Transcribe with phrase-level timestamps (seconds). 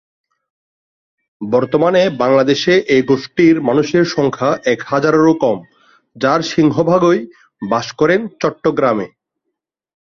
[1.41, 5.57] বর্তমানে বাংলাদেশে এ গোষ্ঠীর মানুষের সংখ্যা এক হাজারেরও কম,
[6.15, 7.19] যার সিংহভাগই
[7.61, 9.07] বাস করেন চট্টগ্রামে।